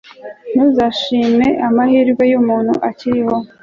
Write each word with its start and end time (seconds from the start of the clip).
ntuzashime 0.53 1.47
amahirwe 1.67 2.23
y'umuntu 2.31 2.73
akiriho 2.89 3.35